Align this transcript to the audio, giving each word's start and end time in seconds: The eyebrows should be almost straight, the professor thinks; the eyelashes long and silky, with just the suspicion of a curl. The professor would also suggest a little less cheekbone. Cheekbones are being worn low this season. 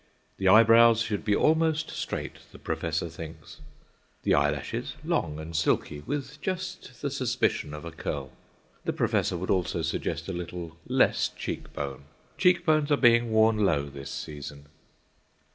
The 0.37 0.47
eyebrows 0.47 1.01
should 1.01 1.23
be 1.23 1.35
almost 1.35 1.91
straight, 1.91 2.37
the 2.51 2.57
professor 2.57 3.07
thinks; 3.07 3.61
the 4.23 4.33
eyelashes 4.33 4.95
long 5.05 5.39
and 5.39 5.55
silky, 5.55 6.01
with 6.07 6.41
just 6.41 7.03
the 7.03 7.11
suspicion 7.11 7.71
of 7.71 7.85
a 7.85 7.91
curl. 7.91 8.31
The 8.85 8.93
professor 8.93 9.37
would 9.37 9.51
also 9.51 9.83
suggest 9.83 10.27
a 10.27 10.33
little 10.33 10.75
less 10.87 11.29
cheekbone. 11.29 12.05
Cheekbones 12.39 12.89
are 12.91 12.97
being 12.97 13.29
worn 13.31 13.59
low 13.63 13.85
this 13.89 14.09
season. 14.09 14.69